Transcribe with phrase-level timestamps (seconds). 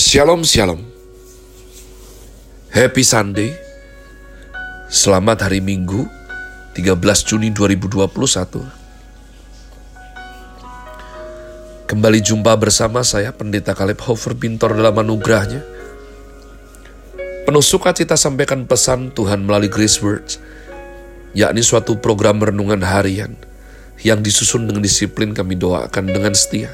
[0.00, 0.80] Shalom Shalom.
[2.72, 3.52] Happy Sunday.
[4.88, 6.08] Selamat hari Minggu
[6.72, 6.96] 13
[7.28, 8.08] Juni 2021
[11.84, 15.60] Kembali jumpa bersama saya Pendeta Kaleb Hofer Bintor dalam anugerahnya.
[17.44, 20.40] Penuh sukacita sampaikan pesan Tuhan melalui Grace Words
[21.36, 23.36] yakni suatu program renungan harian
[24.00, 26.72] yang disusun dengan disiplin kami doakan dengan setia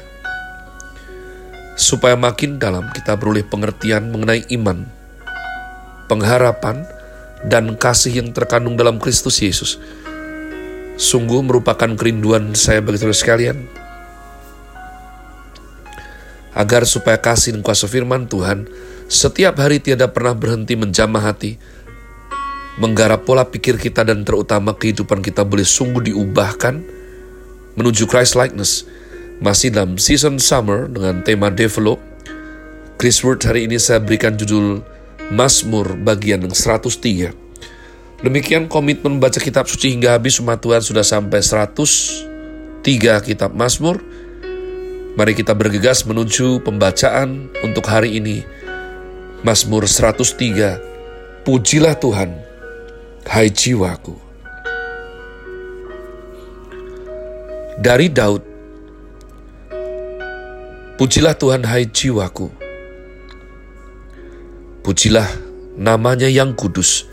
[1.77, 4.89] supaya makin dalam kita beroleh pengertian mengenai iman,
[6.09, 6.83] pengharapan,
[7.45, 9.77] dan kasih yang terkandung dalam Kristus Yesus.
[10.97, 13.57] Sungguh merupakan kerinduan saya bagi saudara sekalian,
[16.57, 18.65] agar supaya kasih dan kuasa firman Tuhan
[19.05, 21.61] setiap hari tiada pernah berhenti menjamah hati,
[22.81, 26.81] menggarap pola pikir kita dan terutama kehidupan kita boleh sungguh diubahkan
[27.77, 28.89] menuju Christ likeness
[29.37, 32.01] masih dalam season summer dengan tema develop.
[32.97, 34.81] Chris Word hari ini saya berikan judul
[35.29, 37.33] Mazmur bagian yang 103.
[38.25, 42.81] Demikian komitmen membaca kitab suci hingga habis umat Tuhan sudah sampai 103
[43.21, 44.01] kitab Mazmur.
[45.13, 48.41] Mari kita bergegas menuju pembacaan untuk hari ini.
[49.45, 51.45] Mazmur 103.
[51.45, 52.33] Pujilah Tuhan,
[53.29, 54.17] hai jiwaku.
[57.77, 58.56] Dari Daud,
[60.97, 62.49] Pujilah Tuhan hai jiwaku.
[64.81, 65.29] Pujilah
[65.77, 67.05] namanya yang kudus,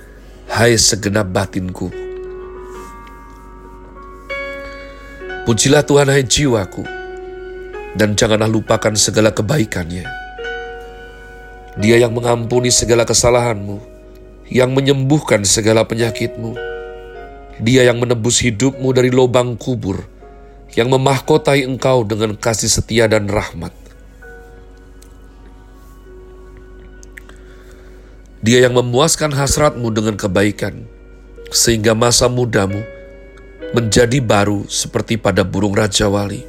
[0.48, 1.92] hai segenap batinku.
[5.44, 6.80] Pujilah Tuhan hai jiwaku,
[7.92, 10.08] dan janganlah lupakan segala kebaikannya.
[11.76, 13.84] Dia yang mengampuni segala kesalahanmu,
[14.48, 16.56] yang menyembuhkan segala penyakitmu.
[17.60, 20.08] Dia yang menebus hidupmu dari lubang kubur,
[20.74, 23.70] yang memahkotai engkau dengan kasih setia dan rahmat.
[28.44, 30.84] Dia yang memuaskan hasratmu dengan kebaikan,
[31.48, 32.84] sehingga masa mudamu
[33.72, 36.44] menjadi baru seperti pada burung Raja Wali.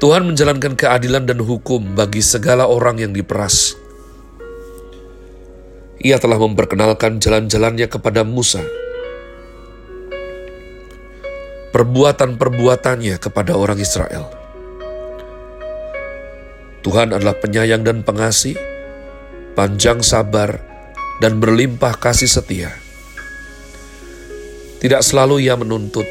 [0.00, 3.76] Tuhan menjalankan keadilan dan hukum bagi segala orang yang diperas.
[6.00, 8.60] Ia telah memperkenalkan jalan-jalannya kepada Musa,
[11.74, 14.30] perbuatan-perbuatannya kepada orang Israel.
[16.86, 18.54] Tuhan adalah penyayang dan pengasih,
[19.58, 20.62] panjang sabar,
[21.18, 22.70] dan berlimpah kasih setia.
[24.78, 26.06] Tidak selalu ia menuntut,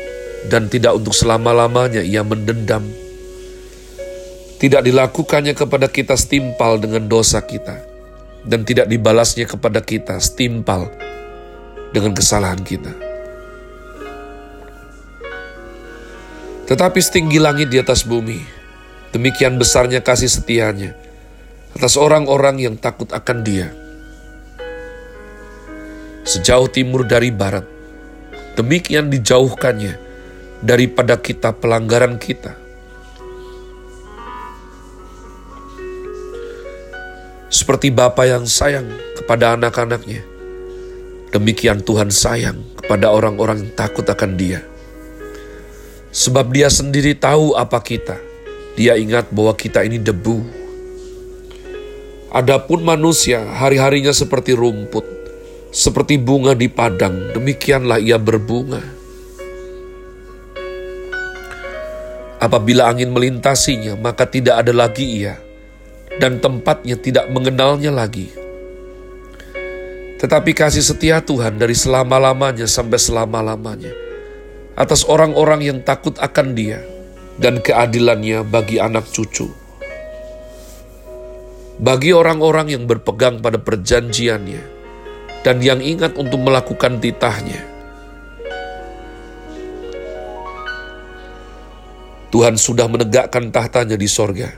[0.51, 2.83] dan tidak untuk selama-lamanya ia mendendam.
[4.59, 7.79] Tidak dilakukannya kepada kita setimpal dengan dosa kita,
[8.43, 10.91] dan tidak dibalasnya kepada kita setimpal
[11.95, 13.02] dengan kesalahan kita.
[16.63, 18.39] Tetapi setinggi langit di atas bumi,
[19.11, 20.95] demikian besarnya kasih setianya
[21.75, 23.67] atas orang-orang yang takut akan dia.
[26.23, 27.67] Sejauh timur dari barat,
[28.55, 29.99] demikian dijauhkannya
[30.63, 32.55] daripada kita pelanggaran kita.
[37.51, 38.87] Seperti Bapa yang sayang
[39.19, 40.23] kepada anak-anaknya,
[41.35, 44.72] demikian Tuhan sayang kepada orang-orang yang takut akan dia.
[46.13, 48.21] Sebab dia sendiri tahu apa kita.
[48.77, 50.45] Dia ingat bahwa kita ini debu.
[52.29, 55.05] Adapun manusia hari-harinya seperti rumput,
[55.73, 58.81] seperti bunga di padang, demikianlah ia berbunga.
[62.37, 65.37] Apabila angin melintasinya, maka tidak ada lagi ia,
[66.21, 68.29] dan tempatnya tidak mengenalnya lagi.
[70.21, 74.02] Tetapi kasih setia Tuhan dari selama-lamanya sampai selama-lamanya
[74.73, 76.81] atas orang-orang yang takut akan Dia
[77.37, 79.49] dan keadilannya bagi anak cucu.
[81.81, 84.61] Bagi orang-orang yang berpegang pada perjanjiannya
[85.41, 87.65] dan yang ingat untuk melakukan titahnya.
[92.33, 94.49] Tuhan sudah menegakkan tahtanya di sorga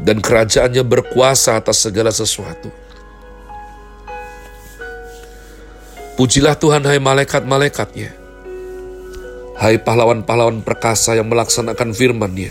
[0.00, 2.68] dan kerajaannya berkuasa atas segala sesuatu.
[6.20, 8.19] Pujilah Tuhan hai malaikat-malaikatnya
[9.60, 12.48] Hai pahlawan-pahlawan perkasa yang melaksanakan firman-Nya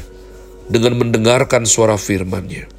[0.70, 2.70] dengan mendengarkan suara firman-Nya.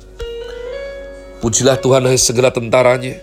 [1.42, 3.18] Pujilah Tuhan hai segala tentaranya,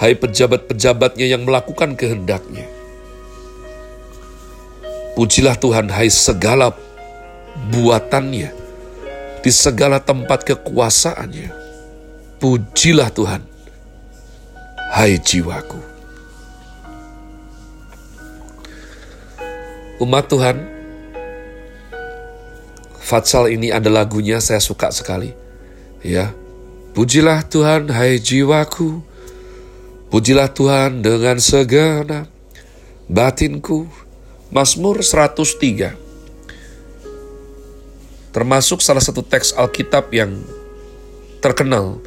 [0.00, 2.64] hai pejabat-pejabatnya yang melakukan kehendak-Nya.
[5.20, 6.72] Pujilah Tuhan hai segala
[7.68, 8.48] buatannya
[9.44, 11.52] di segala tempat kekuasaannya.
[12.40, 13.44] Pujilah Tuhan,
[14.96, 15.97] hai jiwaku.
[19.98, 20.56] Umat Tuhan,
[23.02, 25.32] Fatsal ini ada lagunya saya suka sekali.
[26.04, 26.30] Ya,
[26.98, 28.98] Pujilah Tuhan, hai jiwaku.
[30.10, 32.26] Pujilah Tuhan dengan segenap
[33.06, 33.86] batinku.
[34.48, 35.94] Mazmur 103.
[38.34, 40.42] Termasuk salah satu teks Alkitab yang
[41.38, 42.00] terkenal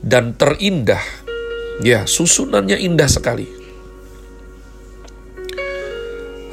[0.00, 1.04] dan terindah.
[1.84, 3.55] Ya, susunannya indah sekali.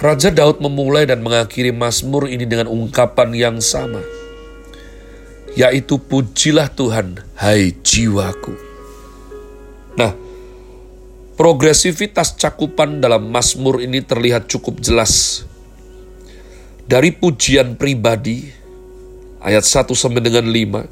[0.04, 4.04] Raja Daud memulai dan mengakhiri Mazmur ini dengan ungkapan yang sama
[5.54, 8.52] yaitu pujilah Tuhan, hai jiwaku.
[9.96, 10.12] Nah,
[11.38, 15.46] progresivitas cakupan dalam Mazmur ini terlihat cukup jelas.
[16.84, 18.52] Dari pujian pribadi,
[19.40, 20.84] ayat 1 sampai dengan 5,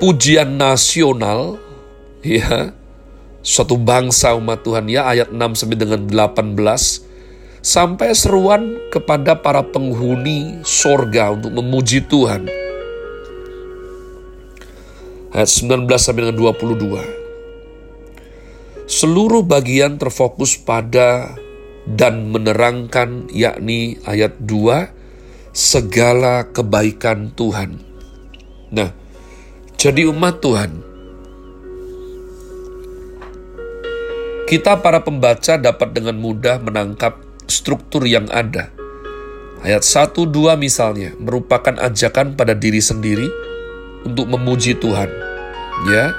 [0.00, 1.60] pujian nasional,
[2.24, 2.72] ya,
[3.44, 7.03] suatu bangsa umat Tuhan ya, ayat 6 sampai dengan 18,
[7.64, 12.44] sampai seruan kepada para penghuni sorga untuk memuji Tuhan
[15.32, 18.84] ayat 19 sampai dengan 22.
[18.84, 21.40] Seluruh bagian terfokus pada
[21.88, 27.80] dan menerangkan yakni ayat 2 segala kebaikan Tuhan.
[28.76, 28.92] Nah,
[29.80, 30.84] jadi umat Tuhan
[34.44, 38.70] kita para pembaca dapat dengan mudah menangkap struktur yang ada.
[39.64, 43.24] Ayat 1 2 misalnya merupakan ajakan pada diri sendiri
[44.04, 45.08] untuk memuji Tuhan
[45.88, 46.12] ya.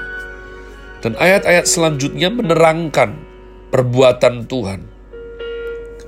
[1.05, 3.13] Dan ayat-ayat selanjutnya menerangkan
[3.69, 4.81] perbuatan Tuhan.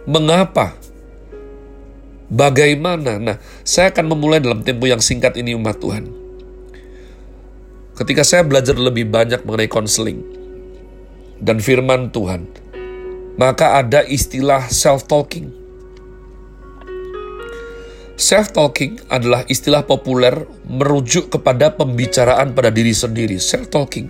[0.09, 0.73] Mengapa?
[2.27, 3.21] Bagaimana?
[3.21, 6.09] Nah, saya akan memulai dalam tempo yang singkat ini umat Tuhan.
[7.93, 10.25] Ketika saya belajar lebih banyak mengenai konseling
[11.39, 12.49] dan firman Tuhan,
[13.38, 15.54] maka ada istilah self-talking.
[18.18, 24.10] Self-talking adalah istilah populer merujuk kepada pembicaraan pada diri sendiri, self-talking.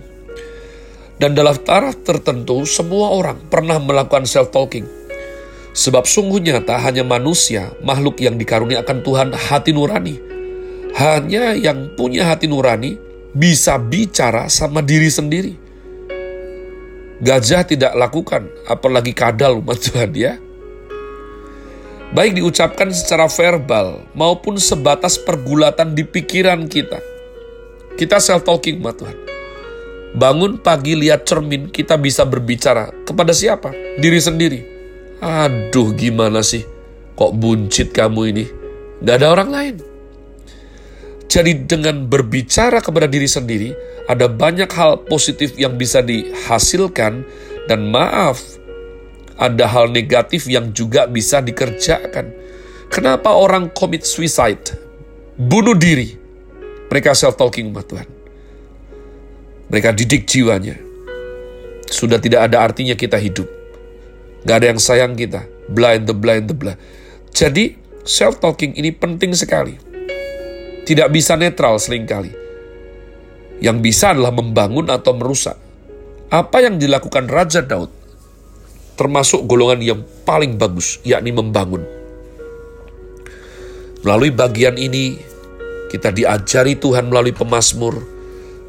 [1.20, 4.88] Dan dalam taraf tertentu, semua orang pernah melakukan self-talking.
[5.76, 10.16] Sebab sungguh nyata hanya manusia, makhluk yang dikaruniakan Tuhan hati nurani.
[10.96, 12.96] Hanya yang punya hati nurani
[13.36, 15.67] bisa bicara sama diri sendiri.
[17.18, 20.38] Gajah tidak lakukan, apalagi kadal umat Tuhan ya
[22.12, 27.00] baik diucapkan secara verbal maupun sebatas pergulatan di pikiran kita.
[27.98, 29.16] Kita self-talking, ma Tuhan.
[30.14, 32.94] Bangun pagi lihat cermin, kita bisa berbicara.
[33.04, 33.74] Kepada siapa?
[33.98, 34.60] Diri sendiri.
[35.18, 36.62] Aduh, gimana sih?
[37.18, 38.44] Kok buncit kamu ini?
[39.02, 39.76] Gak ada orang lain.
[41.28, 43.74] Jadi dengan berbicara kepada diri sendiri,
[44.08, 47.28] ada banyak hal positif yang bisa dihasilkan
[47.68, 48.40] dan maaf,
[49.36, 52.32] ada hal negatif yang juga bisa dikerjakan.
[52.88, 54.72] Kenapa orang commit suicide?
[55.36, 56.16] Bunuh diri.
[56.88, 58.08] Mereka self-talking, Tuhan.
[59.68, 60.80] Mereka didik jiwanya.
[61.92, 63.44] Sudah tidak ada artinya kita hidup.
[64.48, 65.44] Gak ada yang sayang kita.
[65.68, 66.80] Blind the blind the blind.
[67.36, 67.76] Jadi,
[68.08, 69.76] self-talking ini penting sekali.
[70.88, 72.47] Tidak bisa netral sering kali.
[73.58, 75.58] Yang bisa adalah membangun atau merusak.
[76.28, 77.90] Apa yang dilakukan Raja Daud
[78.98, 81.86] termasuk golongan yang paling bagus, yakni membangun.
[84.02, 85.22] Melalui bagian ini,
[85.88, 88.02] kita diajari Tuhan melalui pemazmur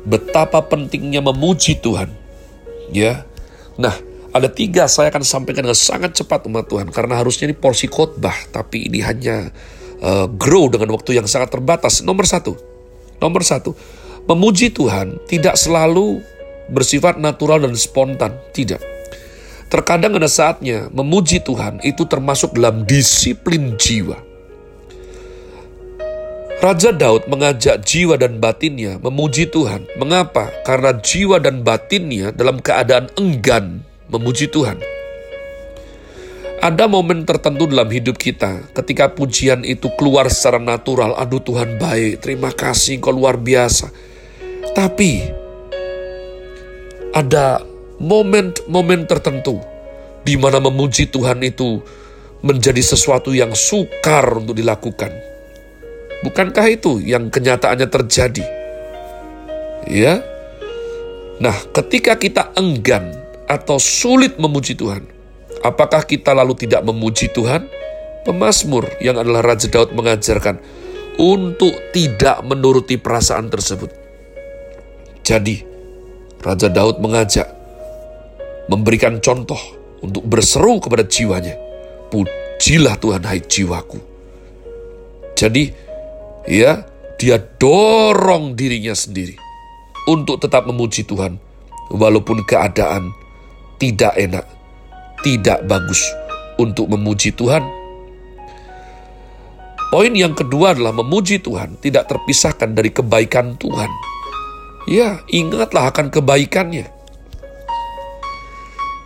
[0.06, 2.14] betapa pentingnya memuji Tuhan.
[2.94, 3.26] Ya,
[3.78, 3.94] nah
[4.30, 8.34] ada tiga saya akan sampaikan dengan sangat cepat umat Tuhan karena harusnya ini porsi khotbah,
[8.54, 9.50] tapi ini hanya
[10.02, 12.06] uh, grow dengan waktu yang sangat terbatas.
[12.06, 12.54] Nomor satu,
[13.18, 13.74] nomor satu,
[14.30, 16.22] memuji Tuhan tidak selalu
[16.70, 18.80] bersifat natural dan spontan, tidak
[19.70, 24.18] Terkadang ada saatnya memuji Tuhan itu termasuk dalam disiplin jiwa.
[26.60, 29.86] Raja Daud mengajak jiwa dan batinnya memuji Tuhan.
[30.02, 30.50] Mengapa?
[30.66, 34.82] Karena jiwa dan batinnya dalam keadaan enggan memuji Tuhan.
[36.60, 41.14] Ada momen tertentu dalam hidup kita ketika pujian itu keluar secara natural.
[41.16, 43.94] Aduh Tuhan baik, terima kasih kau luar biasa.
[44.74, 45.12] Tapi
[47.14, 47.66] ada
[48.00, 49.60] momen-momen tertentu
[50.24, 51.82] di mana memuji Tuhan itu
[52.40, 55.12] menjadi sesuatu yang sukar untuk dilakukan.
[56.24, 58.46] Bukankah itu yang kenyataannya terjadi?
[59.88, 60.24] Ya.
[61.40, 63.16] Nah, ketika kita enggan
[63.48, 65.08] atau sulit memuji Tuhan,
[65.64, 67.68] apakah kita lalu tidak memuji Tuhan?
[68.28, 70.60] Pemasmur yang adalah Raja Daud mengajarkan
[71.16, 73.99] untuk tidak menuruti perasaan tersebut.
[75.30, 75.62] Jadi,
[76.42, 77.46] Raja Daud mengajak
[78.66, 79.62] memberikan contoh
[80.02, 81.54] untuk berseru kepada jiwanya.
[82.10, 84.02] Pujilah Tuhan hai jiwaku.
[85.38, 85.70] Jadi,
[86.50, 86.82] ya,
[87.22, 89.38] dia dorong dirinya sendiri.
[90.10, 91.38] untuk tetap memuji Tuhan,
[91.94, 93.14] walaupun keadaan
[93.78, 94.42] tidak enak,
[95.22, 96.02] tidak bagus
[96.58, 97.62] untuk memuji Tuhan.
[99.94, 104.09] Poin yang kedua adalah memuji Tuhan tidak terpisahkan dari kebaikan Tuhan.
[104.90, 106.90] Ya, ingatlah akan kebaikannya.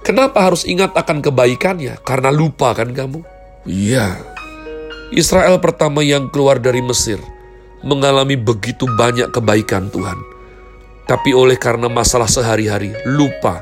[0.08, 2.00] Kenapa harus ingat akan kebaikannya?
[2.08, 3.20] Karena lupa kan kamu?
[3.68, 4.16] Iya.
[5.12, 7.20] Israel pertama yang keluar dari Mesir
[7.84, 10.16] mengalami begitu banyak kebaikan Tuhan.
[11.04, 13.60] Tapi oleh karena masalah sehari-hari, lupa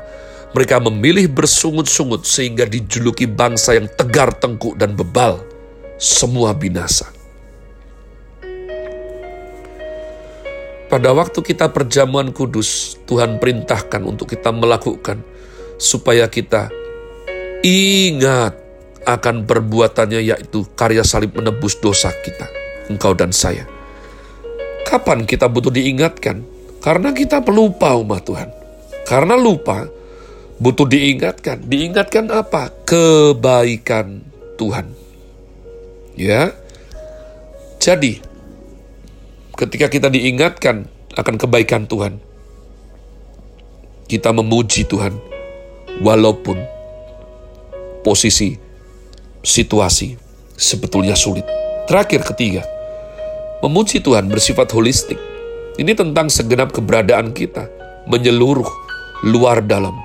[0.54, 5.42] mereka memilih bersungut-sungut sehingga dijuluki bangsa yang tegar tengkuk dan bebal.
[5.98, 7.21] Semua binasa.
[10.92, 15.24] Pada waktu kita perjamuan kudus, Tuhan perintahkan untuk kita melakukan
[15.80, 16.68] supaya kita
[17.64, 18.52] ingat
[19.08, 22.44] akan perbuatannya yaitu karya salib menebus dosa kita,
[22.92, 23.64] engkau dan saya.
[24.84, 26.44] Kapan kita butuh diingatkan?
[26.84, 28.52] Karena kita pelupa umat Tuhan.
[29.08, 29.88] Karena lupa,
[30.60, 31.72] butuh diingatkan.
[31.72, 32.68] Diingatkan apa?
[32.84, 34.20] Kebaikan
[34.60, 34.92] Tuhan.
[36.20, 36.52] Ya.
[37.80, 38.31] Jadi,
[39.56, 42.16] ketika kita diingatkan akan kebaikan Tuhan,
[44.08, 45.16] kita memuji Tuhan
[46.00, 46.56] walaupun
[48.04, 48.56] posisi
[49.44, 50.16] situasi
[50.56, 51.44] sebetulnya sulit.
[51.88, 52.62] Terakhir ketiga,
[53.60, 55.18] memuji Tuhan bersifat holistik.
[55.76, 57.68] Ini tentang segenap keberadaan kita,
[58.08, 58.68] menyeluruh,
[59.24, 59.96] luar dalam.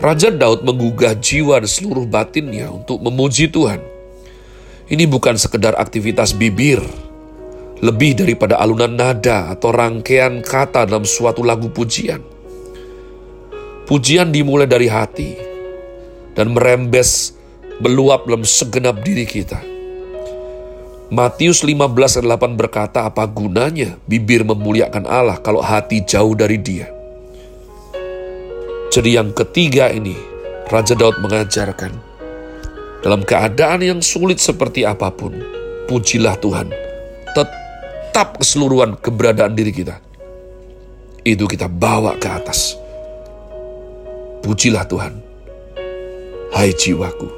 [0.00, 3.78] Raja Daud menggugah jiwa dan seluruh batinnya untuk memuji Tuhan.
[4.90, 6.82] Ini bukan sekedar aktivitas bibir,
[7.80, 12.20] lebih daripada alunan nada atau rangkaian kata dalam suatu lagu pujian.
[13.88, 15.34] Pujian dimulai dari hati
[16.36, 17.34] dan merembes
[17.80, 19.58] meluap dalam segenap diri kita.
[21.10, 26.86] Matius 15 ayat 8 berkata, apa gunanya bibir memuliakan Allah kalau hati jauh dari dia?
[28.94, 30.14] Jadi yang ketiga ini,
[30.70, 31.90] Raja Daud mengajarkan,
[33.02, 35.34] dalam keadaan yang sulit seperti apa pun,
[35.90, 36.89] pujilah Tuhan.
[38.10, 40.02] Tetap keseluruhan keberadaan diri kita.
[41.22, 42.74] Itu kita bawa ke atas.
[44.42, 45.14] Pujilah Tuhan.
[46.50, 47.30] Hai jiwaku.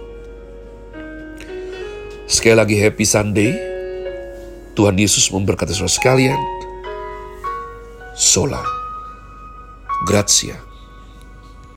[2.25, 3.53] Sekali lagi happy Sunday.
[4.73, 6.41] Tuhan Yesus memberkati saudara sekalian.
[8.17, 8.65] Sola.
[10.09, 10.72] Grazie.